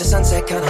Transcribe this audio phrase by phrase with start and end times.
[0.00, 0.69] watch the sunset, kinda.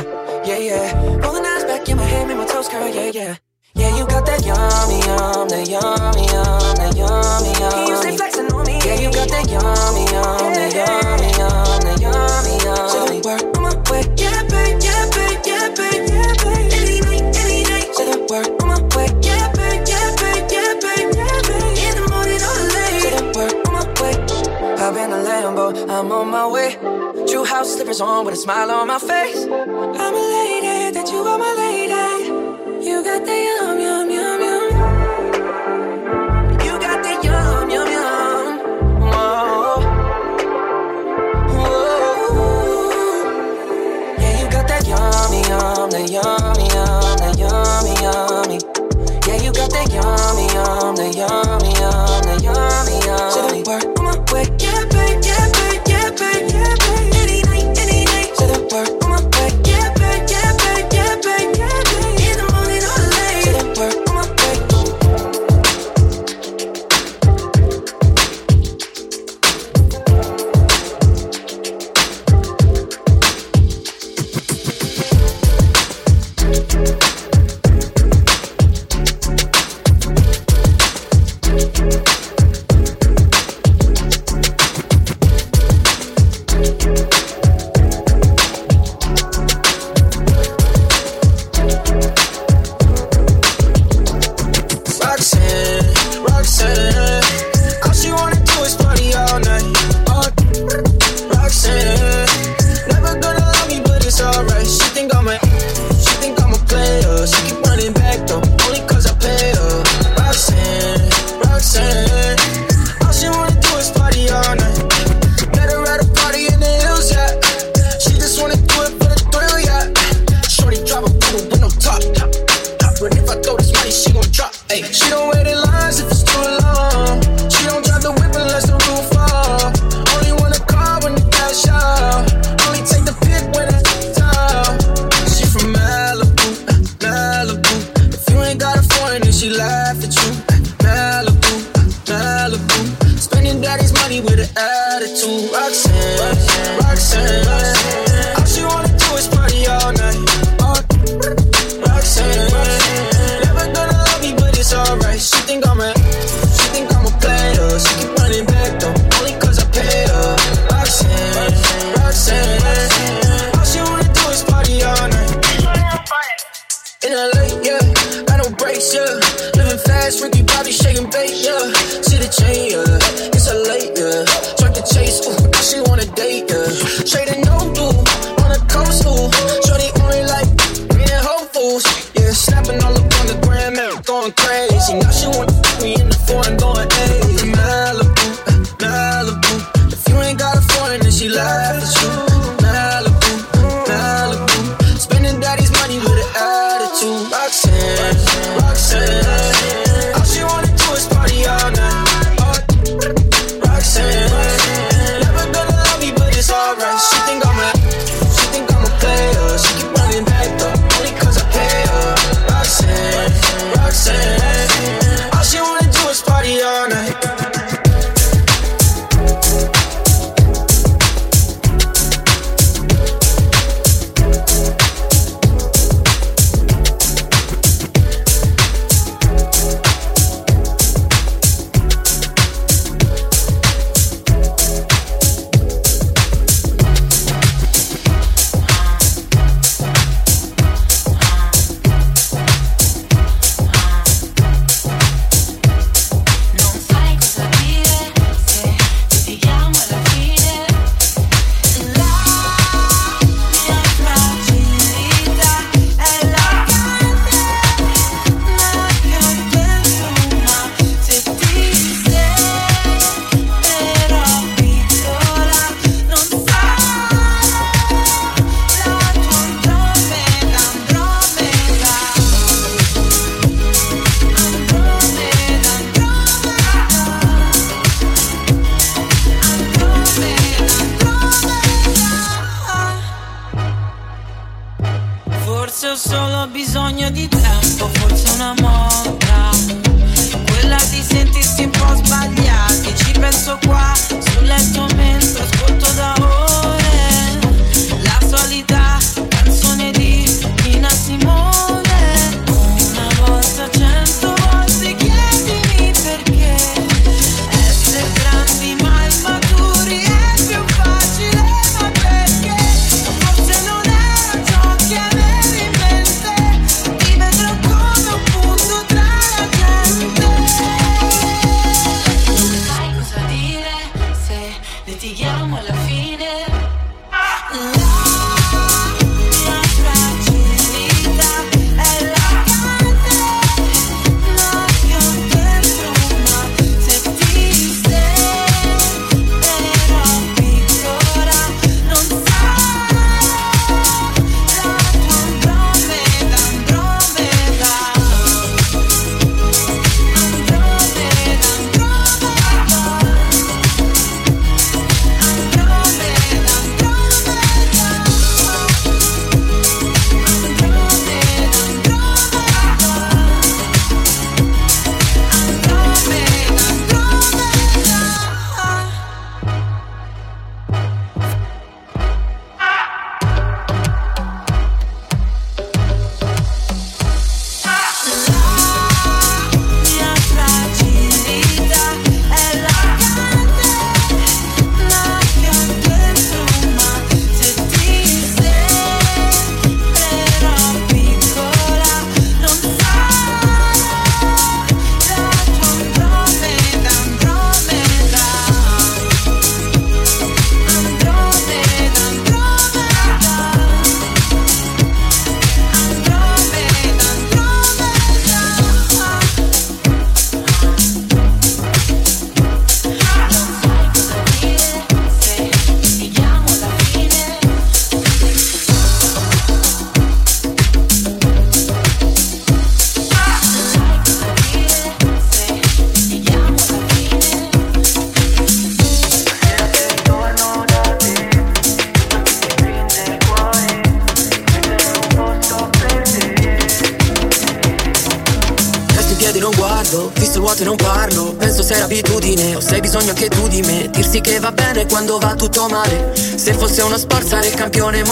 [286.71, 287.50] Bisogno di tempo,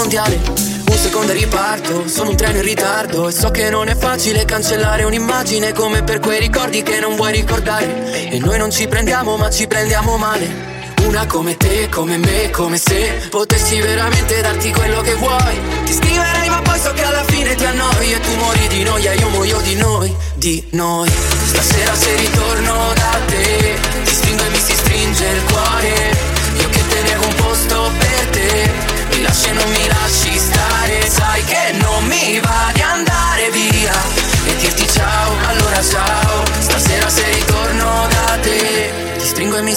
[0.08, 0.40] mondiale.
[0.88, 3.28] Un secondo riparto, sono un treno in ritardo.
[3.28, 7.32] E so che non è facile cancellare un'immagine Come per quei ricordi che non vuoi
[7.32, 8.30] ricordare.
[8.30, 10.76] E noi non ci prendiamo ma ci prendiamo male.
[11.04, 15.60] Una come te, come me, come se potessi veramente darti quello che vuoi.
[15.84, 18.12] Ti scriverei, ma poi so che alla fine ti annoi.
[18.12, 21.10] E tu muori di noia, io muoio di noi, di noi.
[21.44, 23.76] Stasera se ritorno da te,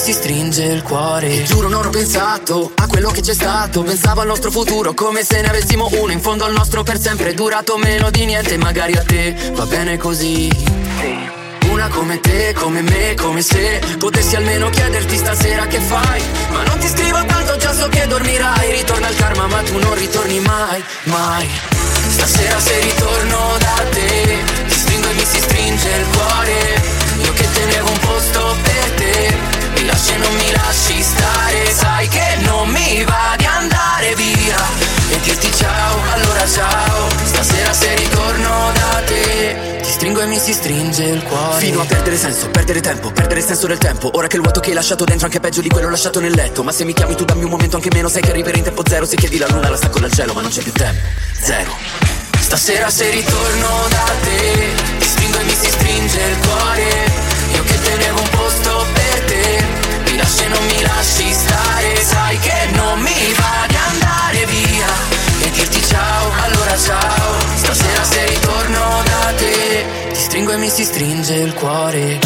[0.02, 1.28] si stringe il cuore.
[1.28, 3.82] E giuro non ho pensato a quello che c'è stato.
[3.82, 6.10] Pensavo al nostro futuro come se ne avessimo uno.
[6.10, 8.56] In fondo il nostro per sempre è durato meno di niente.
[8.56, 10.50] Magari a te va bene così.
[11.70, 16.20] Una come te, come me, come se Potessi almeno chiederti stasera che fai.
[16.50, 18.72] Ma non ti scrivo tanto, già so che dormirai.
[18.72, 21.48] Ritorna il karma ma tu non ritorni mai, mai.
[22.08, 26.82] Stasera se ritorno da te Ti stringo e mi si stringe il cuore.
[27.22, 29.51] Io che tenevo un posto per te
[29.84, 31.72] Lasci e non mi lasci stare.
[31.72, 34.56] Sai che non mi va di andare via.
[35.10, 37.08] E dirti ciao, allora ciao.
[37.24, 41.58] Stasera se ritorno da te Ti stringo e mi si stringe il cuore.
[41.58, 44.10] Fino a perdere senso, perdere tempo, perdere senso del tempo.
[44.14, 46.32] Ora che il vuoto che hai lasciato dentro è anche peggio di quello lasciato nel
[46.32, 46.62] letto.
[46.62, 48.82] Ma se mi chiami tu dammi un momento anche meno Sai che arriverei in tempo
[48.86, 49.04] zero.
[49.04, 51.00] Se chiedi la luna la stacco dal cielo ma non c'è più tempo.
[51.40, 51.76] Zero.
[52.38, 57.10] Stasera se ritorno da te Ti stringo e mi si stringe il cuore.
[57.54, 59.01] Io che tenevo un posto per
[60.22, 64.86] Mi lasci e non mi lasci stare Sai che non mi va di andare via
[65.40, 70.84] E dirti ciao, allora ciao Stasera se ritorno da te Ti stringo e mi si
[70.84, 72.20] stringe il cuore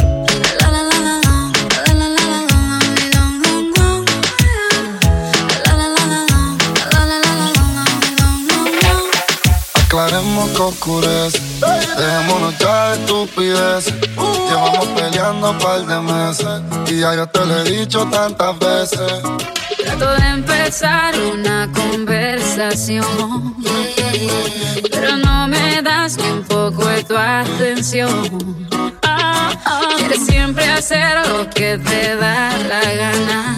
[9.87, 11.46] Aclaremos que oscurece.
[11.97, 13.95] Dejémonos ya de estupidez.
[14.17, 14.49] Uh.
[14.49, 16.63] Llevamos peleando un par de meses.
[16.89, 19.23] Y ya yo te lo he dicho tantas veces.
[19.79, 23.57] Trato de empezar una conversación.
[24.91, 28.69] Pero no me das ni un poco de tu atención.
[29.03, 29.81] Ah, ah.
[29.97, 33.57] Quieres siempre hacer lo que te da la gana.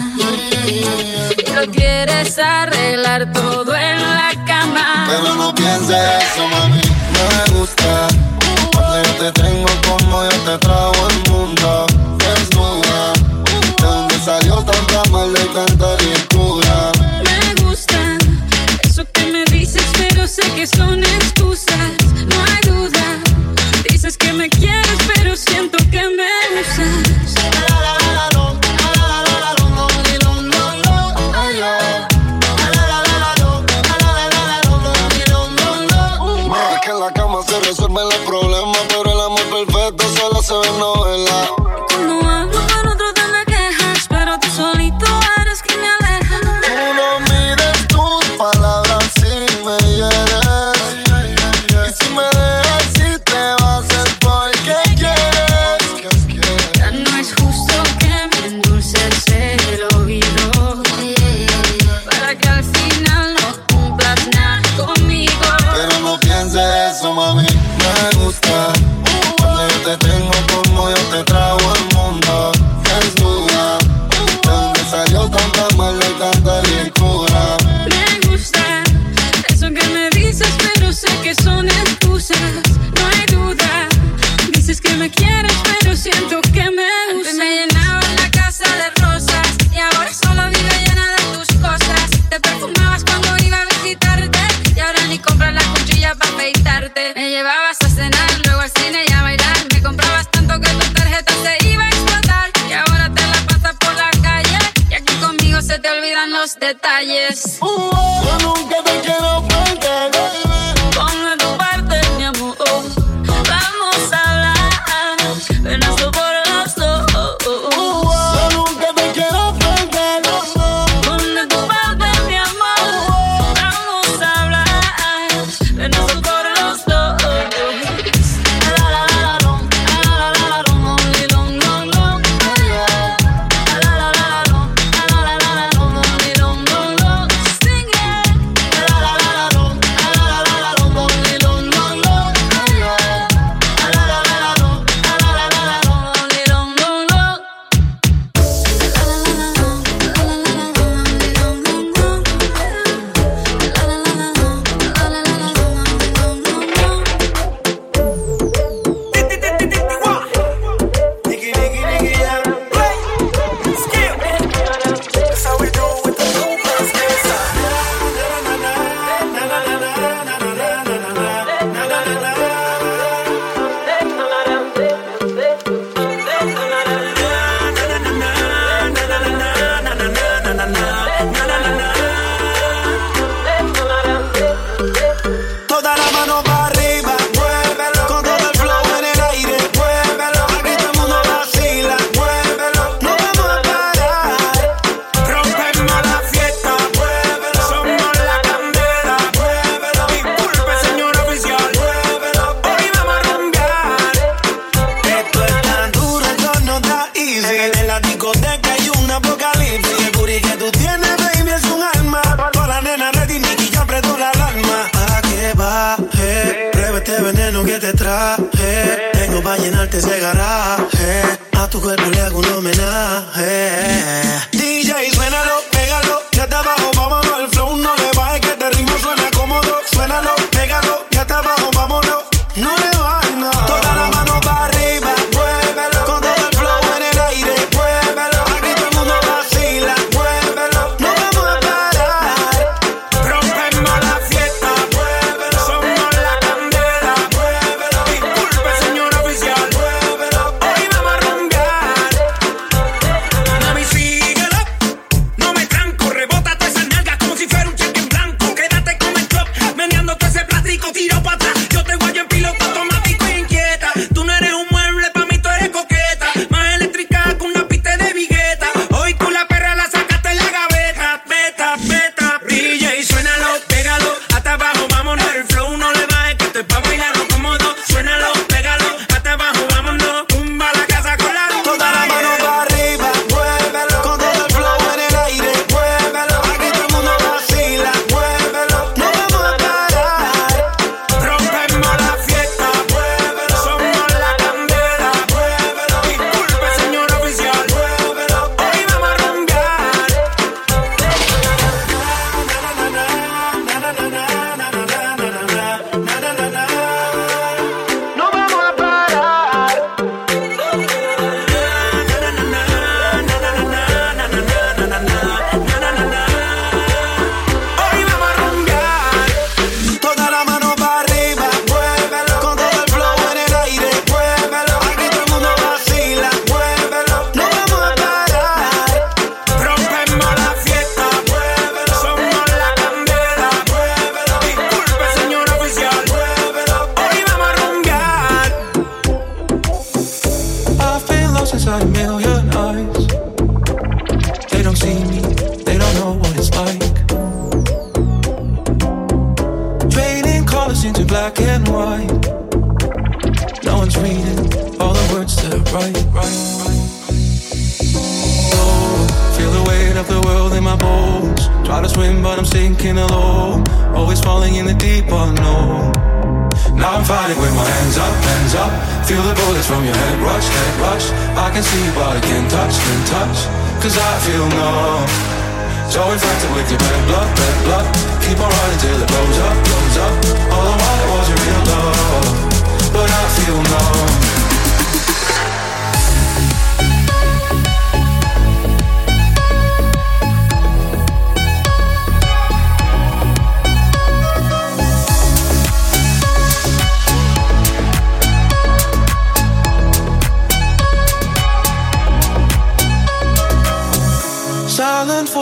[1.45, 5.07] Pero quieres arreglar todo en la cama.
[5.09, 6.98] Pero no pienses eso, mami
[7.29, 8.07] me gusta.
[8.73, 11.85] Cuando yo te tengo como yo te trago el mundo.
[12.17, 13.13] Desnuda,
[13.81, 16.91] de donde salió tanta mala y tanta ricura.
[17.23, 18.17] Me gusta,
[18.83, 21.91] eso que me dices, pero sé que son excusas.
[22.27, 22.68] No hay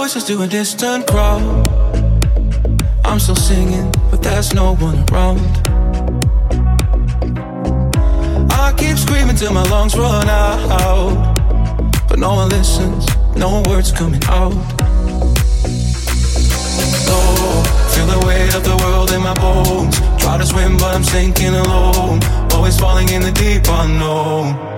[0.07, 1.41] voices to a distant crowd.
[3.03, 5.41] I'm still singing, but there's no one around.
[8.49, 11.35] I keep screaming till my lungs run out.
[12.07, 14.53] But no one listens, no words coming out.
[17.11, 19.99] Oh, feel the weight of the world in my bones.
[20.21, 22.21] Try to swim, but I'm sinking alone.
[22.53, 24.76] Always falling in the deep unknown.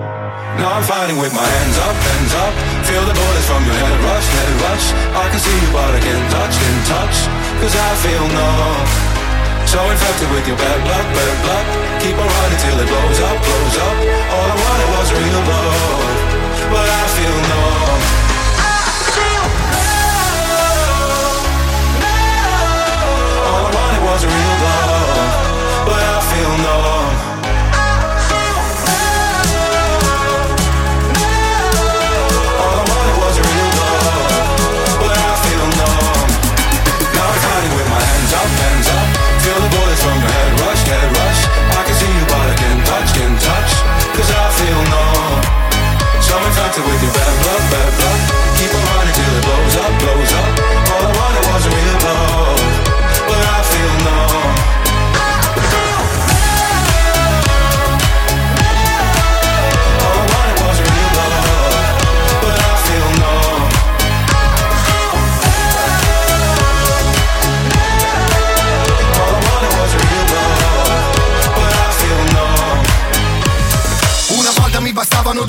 [0.58, 2.54] Now I'm fighting with my hands up, hands up.
[2.88, 4.86] Feel the bullets from your head rush, head rush.
[5.14, 7.16] I can see you, but I can't touch, can't touch.
[7.62, 8.88] Cause I feel numb.
[9.70, 11.66] So infected with your bad blood, bad blood.
[12.02, 13.96] Keep on running till it blows up, blows up.
[14.34, 16.18] All I wanted was real love.
[16.74, 18.19] But I feel numb.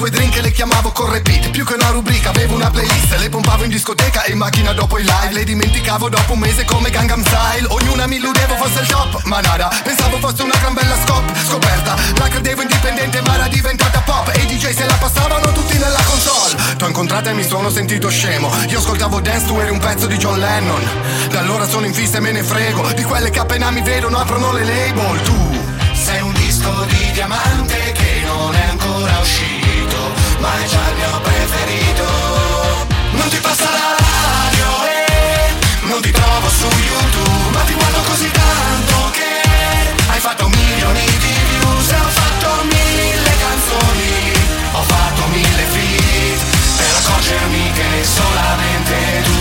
[0.01, 3.15] Due drink e le chiamavo con repeat Più che una rubrica avevo una playlist.
[3.17, 5.31] Le pompavo in discoteca e in macchina dopo il live.
[5.31, 7.67] Le dimenticavo dopo un mese come Gangnam Style.
[7.69, 9.69] Ognuna mi illudevo fosse il top, ma nada.
[9.83, 11.95] Pensavo fosse una gran bella scop, scoperta.
[12.17, 14.31] La credevo indipendente ma era diventata pop.
[14.33, 16.75] E i DJ se la passavano tutti nella console.
[16.77, 18.49] T'ho incontrata e mi sono sentito scemo.
[18.69, 20.83] Io ascoltavo Dance, tu eri un pezzo di John Lennon.
[21.29, 22.91] Da allora sono in fissa e me ne frego.
[22.93, 25.21] Di quelle che appena mi vedono aprono le label.
[25.21, 25.61] Tu
[25.93, 29.60] sei un disco di diamante che non è ancora uscito,
[30.41, 32.05] ma è già il mio preferito.
[33.11, 38.29] Non ti passa la radio e non ti trovo su YouTube, ma ti guardo così
[38.31, 39.33] tanto che
[40.09, 44.33] hai fatto milioni di views e ho fatto mille canzoni,
[44.71, 46.39] ho fatto mille feat
[46.77, 49.39] per accorgermi che solamente tu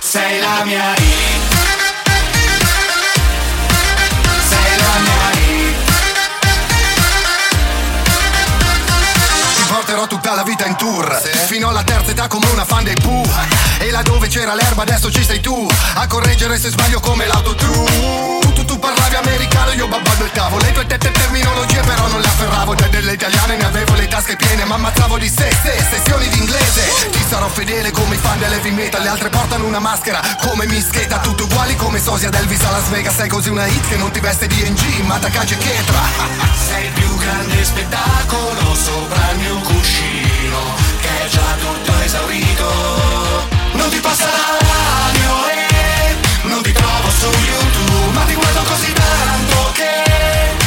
[0.00, 1.53] sei la mia hit.
[9.94, 11.22] Porterò tutta la vita in tour.
[11.46, 13.24] Fino alla terza età come una fan dei Pooh.
[13.78, 18.43] E là dove c'era l'erba adesso ci sei tu A correggere se sbaglio come tu
[18.84, 22.74] parlavi americano io babbalbettavo Le tue tette terminologie però non le afferravo.
[22.74, 27.08] Da delle italiane ne avevo le tasche piene Ma ammazzavo di sé, sé, sessioni d'inglese
[27.10, 31.18] Ti sarò fedele come i fan dell'heavy metal Le altre portano una maschera come mischeta
[31.18, 33.14] Tutti uguali come sosia ad Elvis a Las Vegas.
[33.14, 36.02] Sei così una hit che non ti veste di NG Ma da Cage Chetra
[36.68, 40.58] Sei il più grande spettacolo sopra il mio cuscino
[41.00, 42.72] Che è già tutto esaurito.
[43.72, 44.54] Non ti passa la
[45.50, 49.92] e non ti trovo su YouTube Ma ti guardo così tanto che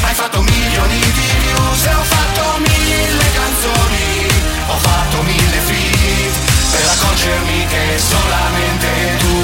[0.01, 4.27] hai fatto milioni di views E ho fatto mille canzoni
[4.67, 6.33] Ho fatto mille feat
[6.71, 9.37] Per accorgermi che solamente tu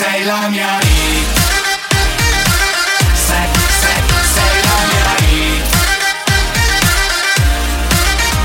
[0.00, 1.38] Sei la mia hit.
[3.12, 3.48] Sei,
[3.82, 4.02] sei,
[4.34, 5.64] sei la mia hit.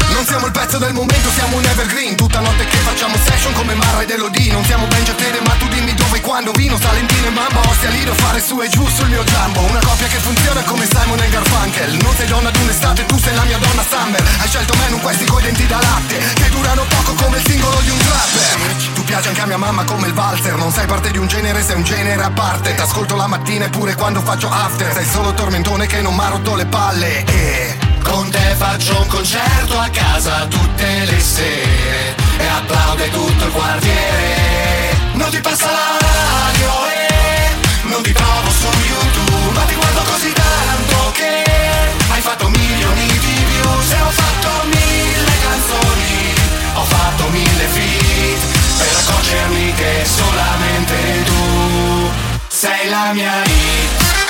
[0.09, 2.15] Non siamo il pezzo del momento, siamo un evergreen.
[2.15, 4.51] Tutta notte che facciamo session come Marra ed Elodie.
[4.51, 5.67] Non siamo Ben Tere ma tu
[6.35, 9.79] quando vino, Salentino e Mamba Ostia lì fare su e giù sul mio giambo Una
[9.79, 11.93] coppia che funziona come Simon e Garfunkel.
[12.03, 14.21] Non sei donna d'un'estate, tu sei la mia donna Summer.
[14.41, 17.79] Hai scelto me non questi coi denti da latte Che durano poco come il singolo
[17.79, 18.93] di un trapper.
[18.95, 21.63] Tu piaci anche a mia mamma come il valzer Non sei parte di un genere,
[21.63, 22.75] sei un genere a parte.
[22.75, 24.91] T'ascolto la mattina e pure quando faccio after.
[24.91, 27.23] Sei solo tormentone che non m'ha rotto le palle.
[27.23, 27.77] E...
[28.03, 34.64] Con te faccio un concerto a casa tutte le sere E applaude tutto il quartiere.
[35.15, 40.33] Non ti passa la radio e non ti trovo su YouTube Ma ti guardo così
[40.33, 41.43] tanto che
[42.09, 46.33] hai fatto milioni di views E ho fatto mille canzoni,
[46.73, 48.39] ho fatto mille feed
[48.77, 52.11] Per accorgermi che solamente tu
[52.47, 54.24] sei la mia hit.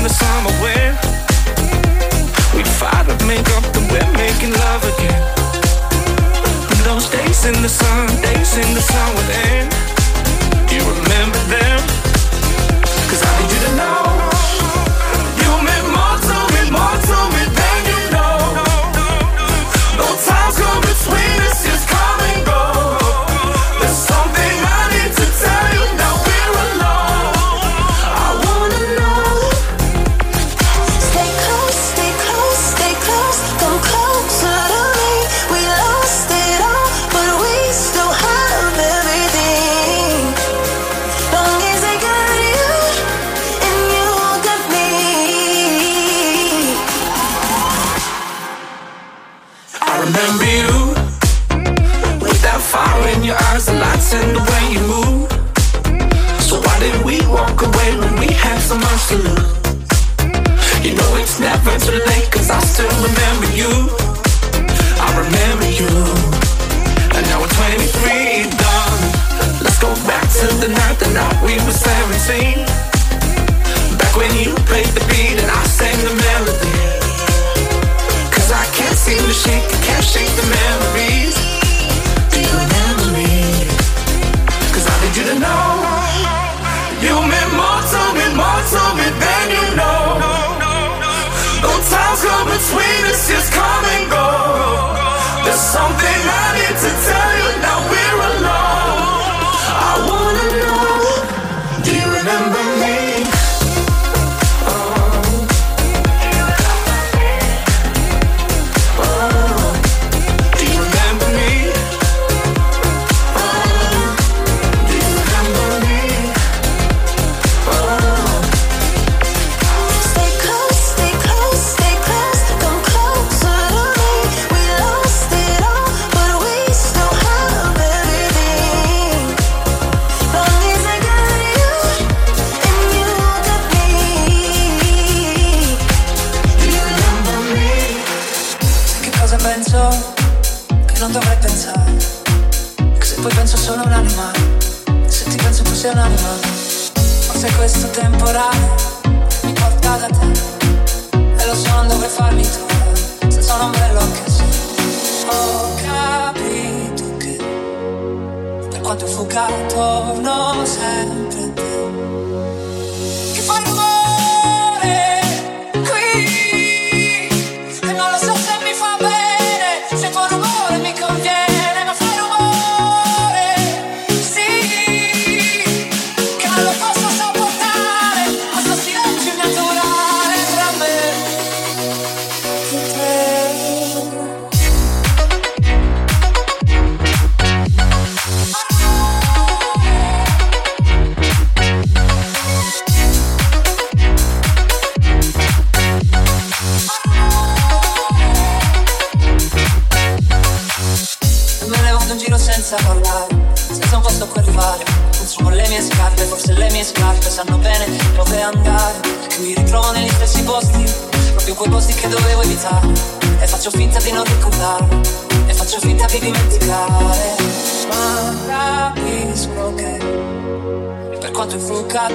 [0.00, 0.92] in the summer when
[2.56, 5.22] we fight to make up and we're making love again.
[6.70, 9.70] And those days in the sun, days in the sun would end.
[10.68, 11.99] Do you remember them?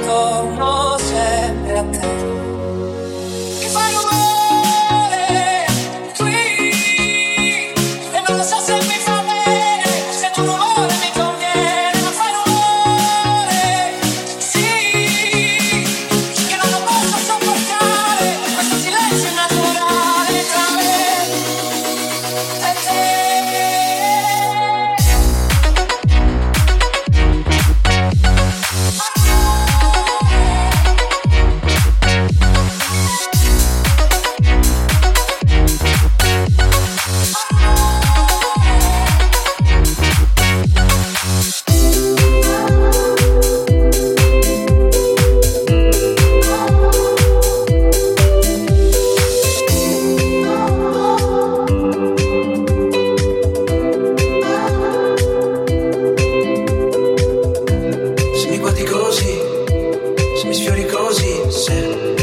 [0.04, 0.64] Oh.
[58.56, 59.41] mi guardi così,
[60.39, 62.14] se mi sfiori così, se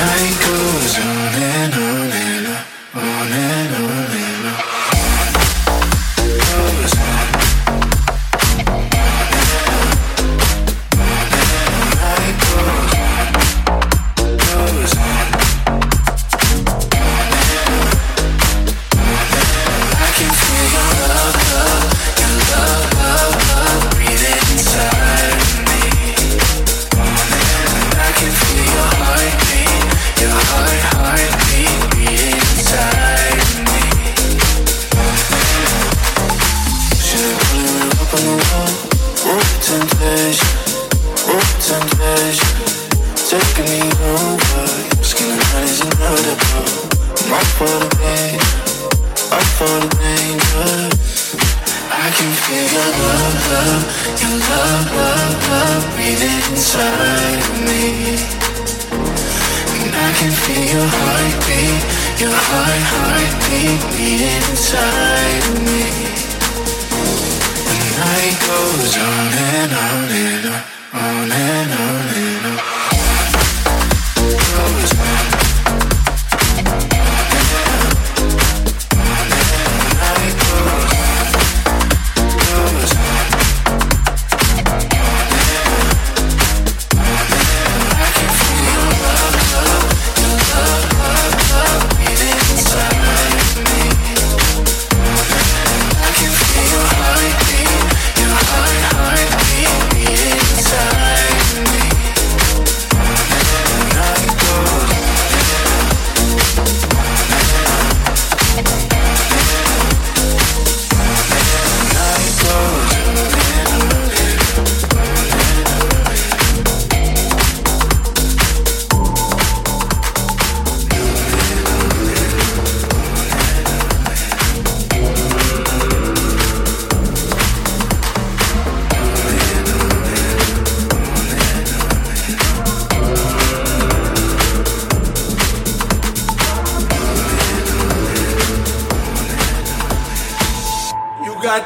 [0.00, 1.89] night goes on and on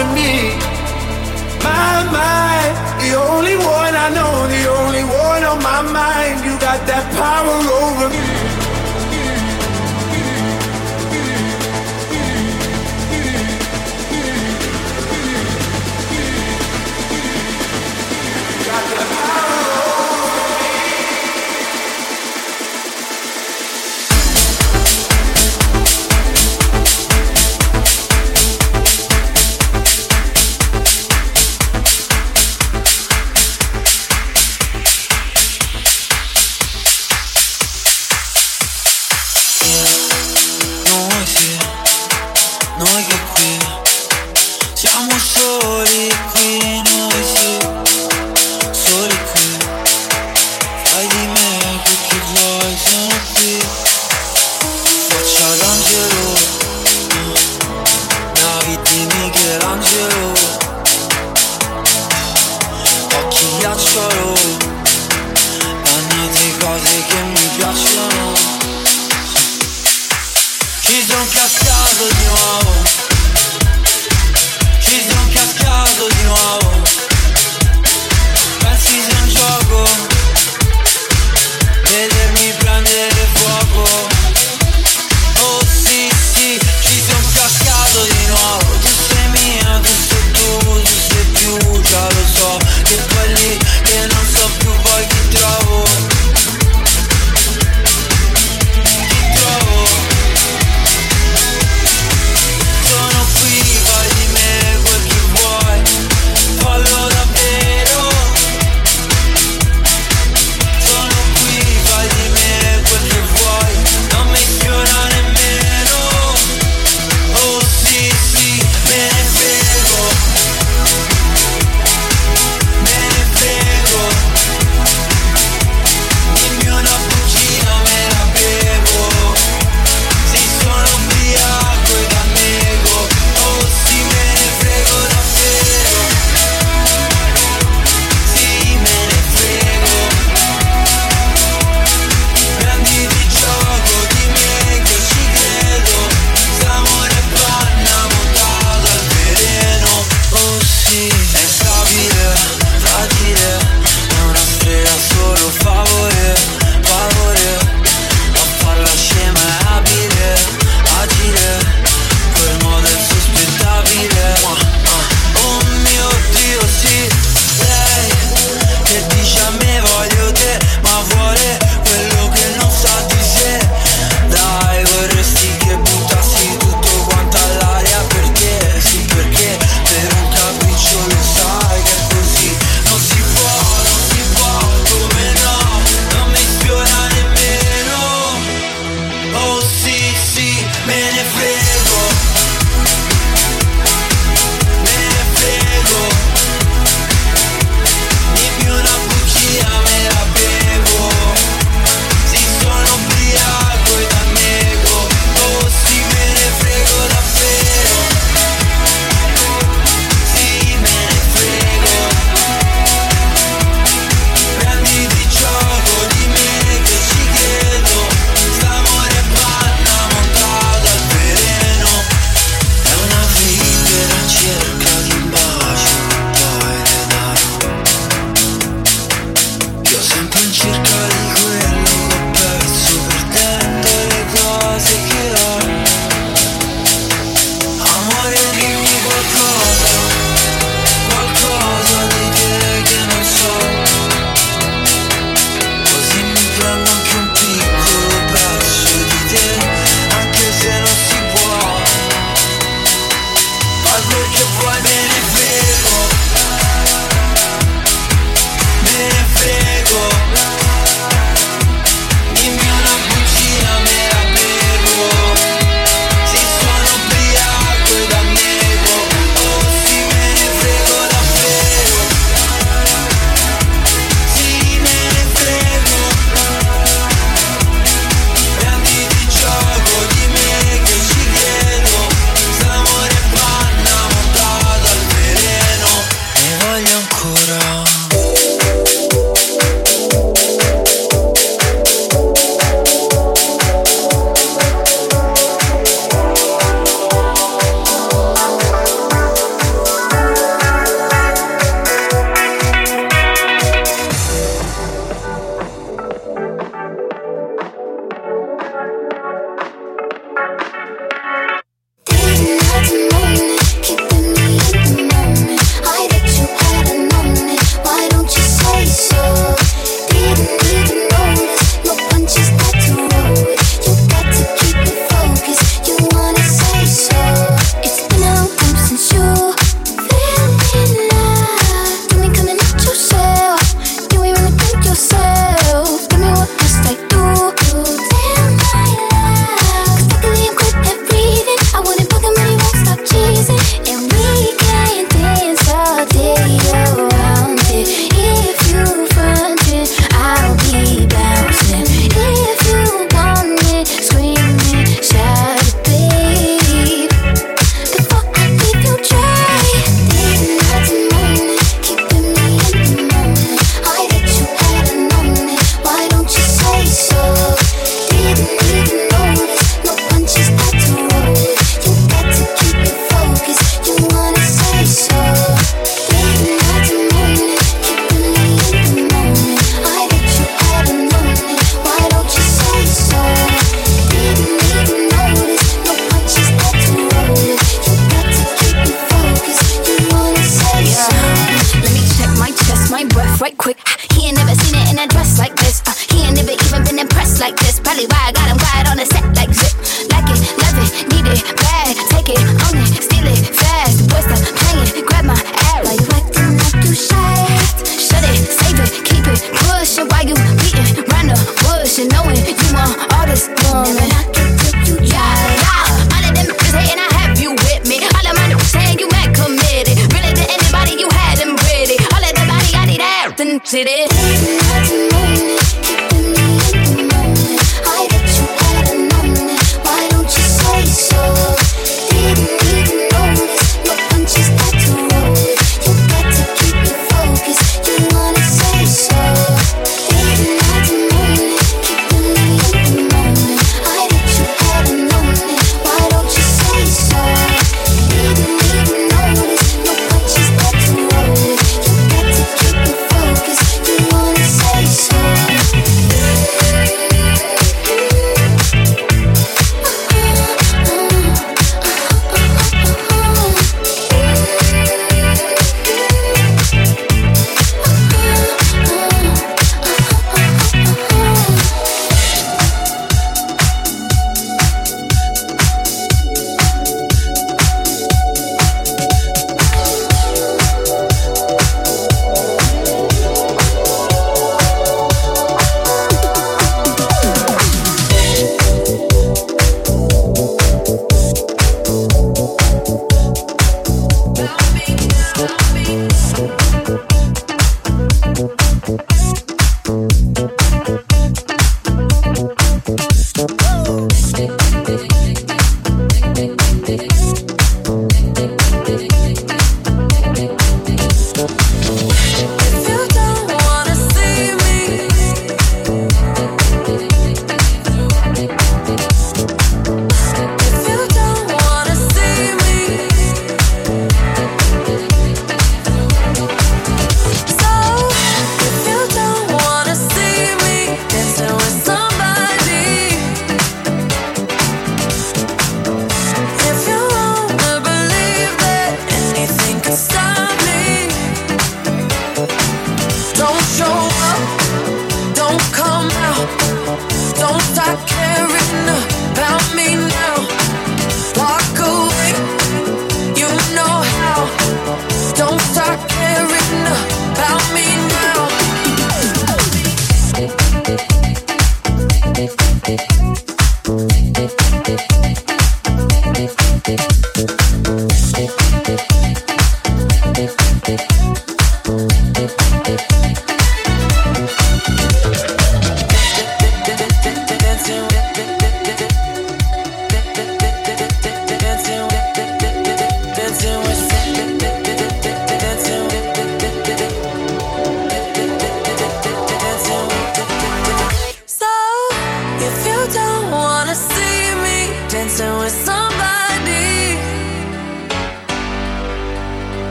[0.00, 0.56] Power me.
[1.62, 6.44] My mind, the only one I know, the only one on my mind.
[6.44, 8.40] You got that power over me.
[18.70, 19.09] Noi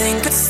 [0.00, 0.49] think could